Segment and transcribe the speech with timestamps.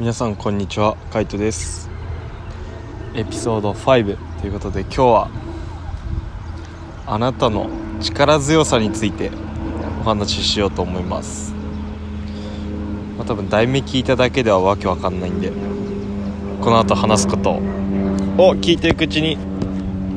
[0.00, 0.96] 皆さんこんにちは。
[1.10, 1.90] カイトです。
[3.14, 5.30] エピソード5ということで今日は
[7.06, 7.68] あなたの
[8.00, 9.30] 力強さについて
[10.00, 11.52] お話ししようと思います、
[13.18, 15.52] まあ、多分題名聞いただけではわけわかんないんで
[16.62, 17.60] この後話すことを
[18.56, 19.36] 聞いていくうちに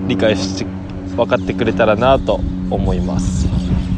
[0.07, 0.65] 理解して
[1.17, 2.35] 分かってくれたらなと
[2.69, 3.45] 思います。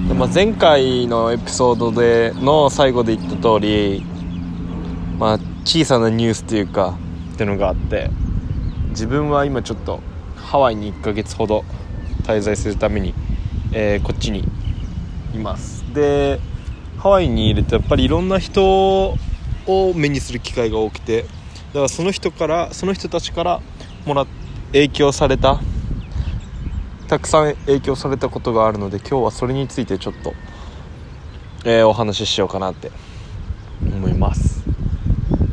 [0.07, 4.16] で、まあ、前回のエピソードでの最後で言った通り
[5.17, 6.97] まあ小さなニュースというか。
[7.37, 8.09] ってのがあって
[8.89, 10.01] 自分は今ちょっと
[10.35, 11.63] ハワイに1ヶ月ほど
[12.23, 13.13] 滞在するために、
[13.71, 14.43] えー、こっちに
[15.35, 15.83] います。
[15.93, 16.39] で
[16.97, 19.15] ハワイにいるとやっぱりいろんな人
[19.67, 21.27] を目にする機会が多くてだ
[21.73, 23.61] からその人からその人たちから
[24.05, 24.25] もら
[24.71, 25.59] 影響された
[27.07, 30.33] たくさん影響されたことがあるので今日はそれについてちょっと、
[31.65, 32.91] えー、お話ししようかなって
[33.79, 34.56] 思います。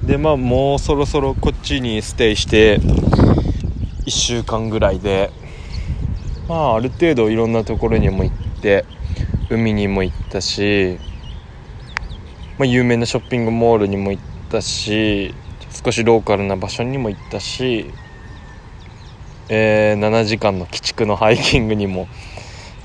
[0.07, 5.31] でまあもうそろそろこっちにステイして1週間ぐらいで
[6.47, 8.85] まあある程度いろんなところにも行って
[9.49, 10.99] 海にも行ったし、
[12.59, 15.35] まあ、有名なショッピングモールにも行ったし
[15.71, 17.91] 少しローカルな場所にも行ったし、
[19.49, 22.09] えー、7時間の鬼畜のハイキングにも、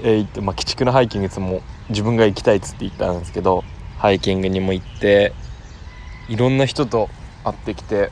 [0.01, 3.65] えー、行って、まあ、鬼畜のハイキングいつも自分が行きたいっつって言ったんですけど
[3.97, 5.33] ハイキングにも行って
[6.29, 7.09] いろんな人と
[7.43, 8.11] 会ってきて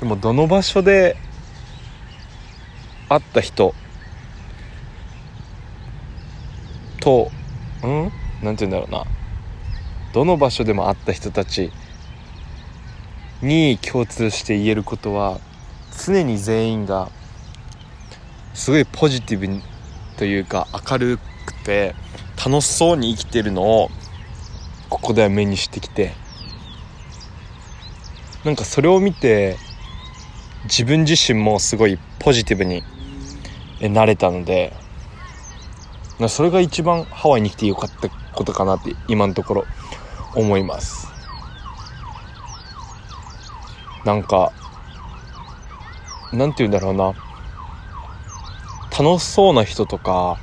[0.00, 1.16] でもどの場所で
[3.08, 3.74] 会った人
[7.00, 7.30] と
[7.82, 8.12] うん？
[8.42, 9.04] なんて言うんだろうな。
[10.12, 11.70] どの場所でも会った人たち
[13.42, 15.40] に共通して言えることは
[16.04, 17.10] 常に全員が
[18.54, 19.62] すごいポジティブ
[20.16, 21.94] というか明るくて
[22.38, 23.90] 楽しそうに生きてるのを
[24.88, 26.14] ここでは目にしてきて
[28.46, 29.58] なんかそれを見て
[30.62, 32.84] 自分自身もすごいポジティブに
[33.92, 34.72] なれたので
[36.28, 39.66] それが一番ハワイに来てよかったことかなって今のところ
[40.32, 41.12] 思います。
[44.04, 44.52] なんか
[46.30, 47.16] なんて言うんだろうな。
[48.96, 50.38] 楽しそうな人とか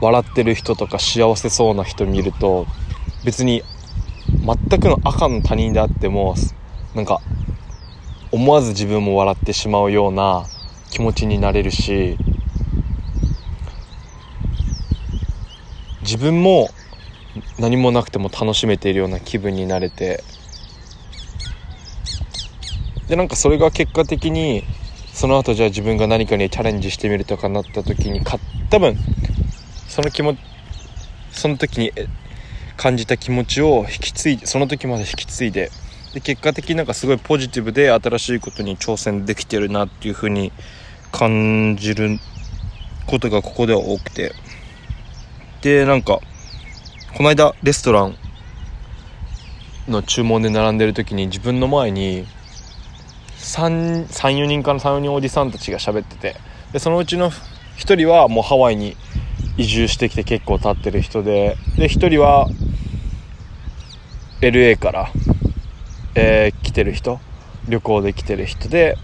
[0.00, 2.68] 笑ってる人とか幸せそうな人見ると
[3.24, 3.64] 別に
[4.48, 6.34] 全くの赤の他人であっても
[6.94, 7.20] なんか
[8.32, 10.46] 思わず自分も笑ってしまうような
[10.90, 12.16] 気持ちになれるし
[16.00, 16.70] 自分も
[17.58, 20.24] 何もなくても楽しめているような気分になれて
[23.06, 24.64] でなんかそれが結果的に
[25.12, 28.38] その後じゃあ自分が何かにチャレンジしてみるとかなった時にか
[28.70, 28.96] 多分
[29.88, 30.38] その気持
[31.32, 31.92] その時に
[32.78, 35.70] 感じた気持ちを引き継いでその時まで引き継いで
[36.14, 40.52] で結果的になんかすごいポジティブで新しいことに挑戦できてるなっていう風に
[41.12, 42.18] 感じる
[43.06, 44.32] ことがここでは多くて。
[45.60, 46.20] でなんか
[47.16, 48.14] この間レストラン
[49.88, 52.26] の注文で並んでる時に自分の前に
[53.38, 56.36] 34人かな34人おじさんたちが喋ってて。
[56.72, 58.96] でそのうちの1人はもうハワイに
[59.56, 62.46] 移住してきて結構経ってる人でで1人は
[64.40, 65.10] LA から、
[66.14, 67.18] えー、来てる人
[67.68, 68.96] 旅行で来てる人で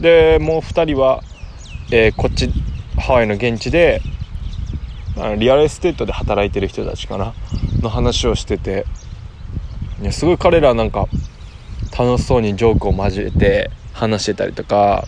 [0.00, 1.22] でもう2人は、
[1.92, 2.50] えー、こっち
[2.98, 4.00] ハワイの現地で
[5.16, 7.34] あの real estate で働いてる人たちかな
[7.80, 8.84] の話をしてて
[10.00, 11.06] いやすごい彼らなんか
[11.96, 15.06] 楽しそうにジョークを交えて話してたりとか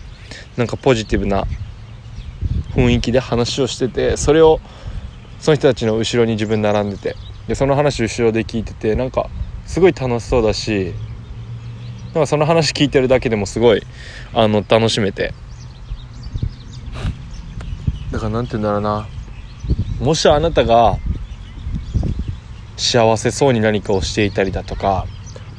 [0.55, 1.45] なんかポジティブな
[2.73, 4.61] 雰囲気で話をしててそれを
[5.39, 7.15] その人たちの後ろに自分並んでて
[7.47, 9.29] でその話後ろで聞いててなんか
[9.65, 10.93] すごい楽しそうだし
[12.13, 13.83] なんかその話聞いてるだけでもすごい
[14.33, 15.33] あの楽しめて。
[18.11, 19.07] だから何て言うんだろうな。
[19.99, 20.97] もしあなたが
[22.77, 25.07] 幸せそうに何かをしていたりだとか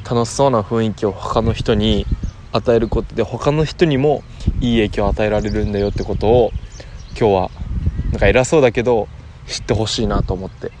[0.09, 2.07] 楽しそうな雰囲気を他の人に
[2.51, 4.23] 与えることで他の人にも
[4.61, 6.53] いい影響を与えられるんだよってことを
[7.19, 7.51] 今日は
[8.11, 9.07] なんか偉そうだけど
[9.45, 10.71] 知ってほしいなと思って。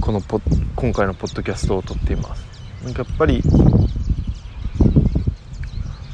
[0.00, 0.40] このポ
[0.76, 2.84] 今回のポッドキャストを撮っています。
[2.84, 3.42] なんかやっぱり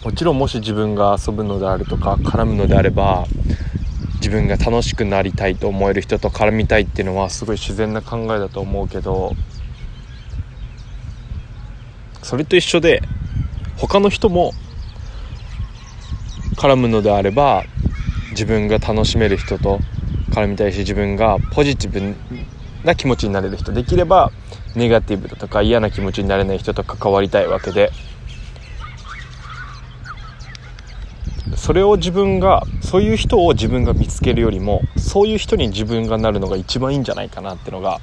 [0.04, 3.26] もちろんもし自分が遊ぶのであるとか絡むのであれば
[4.16, 9.34] 自分が楽しくなりたいと思える人と絡みたいっていうのはすごい自然な考えだと思うけど
[12.22, 13.02] それと一緒で
[13.76, 14.52] 他の人も
[16.56, 17.64] 絡むのであれば
[18.30, 19.80] 自分が楽しめる人と
[20.30, 22.14] 絡みたいし自分がポジティブ
[22.84, 23.72] な気持ちになれる人。
[23.72, 24.31] できれば
[24.75, 27.90] ネガティブだとか嫌な気持ちになれない人と関わりたいわけで。
[31.56, 38.00] それを自分がそういう人を自分が見つけるよりもそういう人に自分がなるのが一番いいんじゃないかなってのが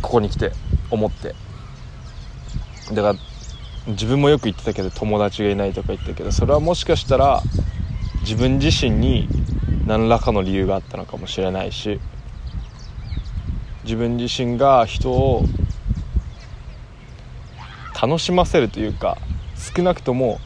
[0.00, 0.52] ここに来て
[0.90, 1.34] 思って。
[2.94, 3.14] だから
[3.86, 7.42] 自分もよく言ってたけど友達がいないとか言ったけどそれはもしかしたら
[8.20, 9.28] 自分自身に
[9.86, 12.00] 何らかの理由があったのかもしれないし
[13.84, 15.44] 自分自身が人を
[18.00, 19.18] 楽しませるというか
[19.56, 20.40] 少なくとも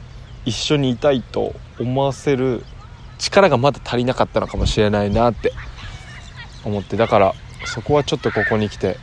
[0.44, 2.64] 一緒にいたいと思わせる
[3.18, 5.52] 力がまだ足りなかったのかもしれないなって
[6.64, 7.34] 思ってだから
[7.64, 8.98] そこはちょっとここに来て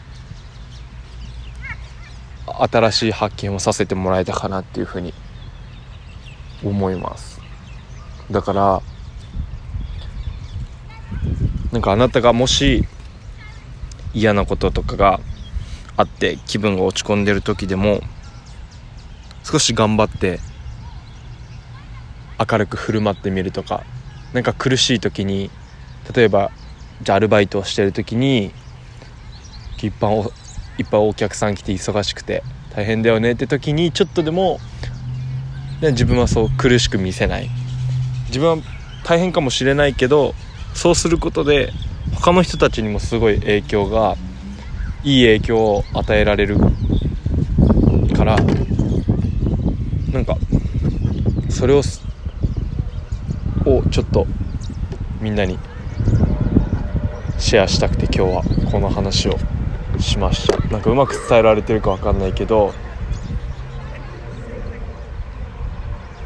[2.45, 5.13] 新しい発見をさせてもらえたかなっていうふうに
[6.63, 7.41] 思います。
[8.31, 8.81] だから
[11.71, 12.85] なんかあなたがもし
[14.13, 15.19] 嫌なこととかが
[15.97, 18.01] あって気分が落ち込んでる時でも
[19.43, 20.39] 少し頑張って
[22.39, 23.83] 明るく振る舞ってみるとか
[24.33, 25.49] 何か苦しい時に
[26.15, 26.51] 例えば
[27.01, 28.51] じゃあアルバイトをしてる時に
[29.81, 30.17] いっぱい
[30.79, 32.41] いっぱいお客さん来て忙しくて
[32.73, 34.59] 大変だよねって時にちょっとでも
[35.81, 37.49] 自分はそう苦しく見せない。
[38.27, 38.57] 自分は
[39.03, 40.33] 大変かもしれないけど
[40.73, 41.71] そうすることで
[42.23, 44.15] 他の人たちにもすごい影響が
[45.03, 46.57] いい影響を与えられる
[48.15, 48.37] から
[50.13, 50.37] なんか
[51.49, 51.81] それを
[53.65, 54.25] をちょっと
[55.19, 55.59] みんなに
[57.39, 59.37] シェアしたくて今日はこの話を
[59.99, 60.57] しました。
[60.69, 62.73] なんかうまく伝えられてるか分かんないけど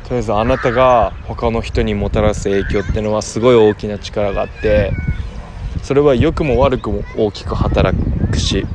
[0.04, 4.92] とりあえずあなたが他の人にもたらす影響ってのはすごい大きな力があって
[5.88, 7.98] それは良くも悪くも大きく働
[8.30, 8.68] くし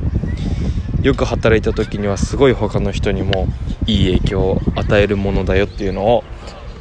[1.03, 3.47] よく働いた時にはすごい他の人にも
[3.85, 6.23] いい影響を与えるものだよっていうのを、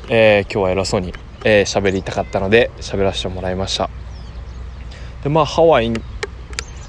[0.08, 3.90] えー、今日は偉そうに喋、えー、りたかったので喋らせてもらいました。
[5.22, 5.92] でまあハワイ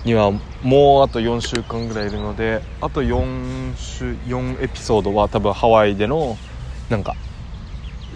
[0.05, 0.31] には
[0.61, 6.37] もうあと4週間ぐらいいるのであと4週4エピソードは多分ハワイでの
[6.89, 7.13] なんか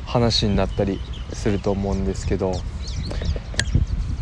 [0.06, 1.02] 話になったり
[1.34, 2.54] すると思うんですけど。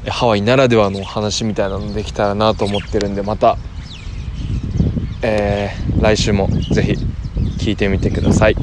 [0.10, 3.58] ハワイならではの話みたいなのできたらなと思ってるんでまた、
[5.22, 6.92] えー、来週もぜひ
[7.58, 8.56] 聞いてみてください、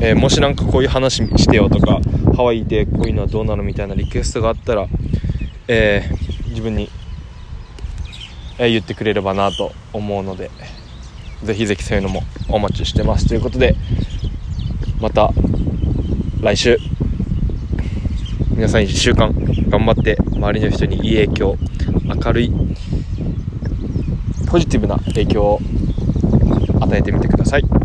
[0.00, 2.00] えー、もし何かこういう話してよとか
[2.36, 4.86] ハワイでこういうのはどうなのみたいなリクエストがあったら、
[5.68, 6.88] えー、自分に、
[8.58, 10.50] え言ってくれればなと思うので
[11.42, 13.26] ぜひぜひそういうのもお待ちしてます。
[13.26, 13.74] ということで
[15.00, 15.32] また
[16.40, 16.78] 来週。
[18.56, 19.34] 皆さん1週間
[19.68, 21.56] 頑張って周りの人にいい影響
[22.04, 22.52] 明るい
[24.48, 25.60] ポジティブな影響を
[26.80, 27.83] 与えてみてください。